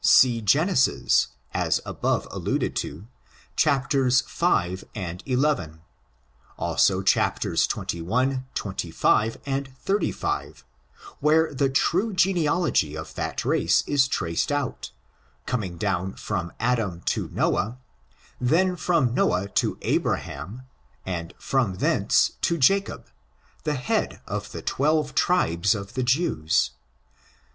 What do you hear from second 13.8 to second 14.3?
is